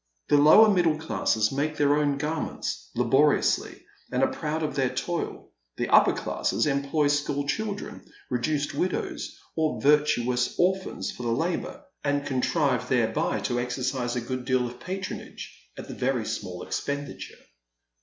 [0.29, 5.51] The lower middle classes make their own garments, laboriously, and are proud of their toil;
[5.77, 12.25] the upper classes employ school children, reduced widows, or virtuous orphans for the labour, and
[12.25, 17.37] contrive thereby to exercise a good deal of patronage at a very small expenditure.